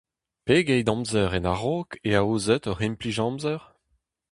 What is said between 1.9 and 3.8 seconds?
e aozit hoc'h implij-amzer?